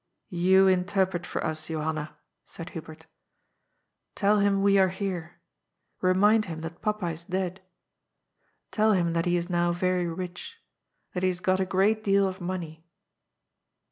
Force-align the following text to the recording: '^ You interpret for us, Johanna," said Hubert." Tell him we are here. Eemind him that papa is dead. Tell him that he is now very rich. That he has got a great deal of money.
'^ 0.01 0.03
You 0.29 0.65
interpret 0.67 1.27
for 1.27 1.45
us, 1.45 1.67
Johanna," 1.67 2.17
said 2.43 2.71
Hubert." 2.71 3.05
Tell 4.15 4.39
him 4.39 4.63
we 4.63 4.79
are 4.79 4.87
here. 4.87 5.39
Eemind 6.01 6.45
him 6.45 6.61
that 6.61 6.81
papa 6.81 7.05
is 7.09 7.23
dead. 7.25 7.61
Tell 8.71 8.93
him 8.93 9.13
that 9.13 9.27
he 9.27 9.37
is 9.37 9.47
now 9.47 9.71
very 9.71 10.07
rich. 10.07 10.57
That 11.13 11.21
he 11.21 11.29
has 11.29 11.39
got 11.39 11.59
a 11.59 11.67
great 11.67 12.03
deal 12.03 12.27
of 12.27 12.41
money. 12.41 12.83